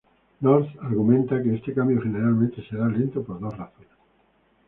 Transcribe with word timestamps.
North 0.41 0.75
argumenta 0.81 1.43
que 1.43 1.53
este 1.53 1.75
cambio 1.75 2.01
generalmente 2.01 2.65
será 2.67 2.87
lento 2.87 3.23
por 3.23 3.39
dos 3.39 3.55
razones. 3.55 3.91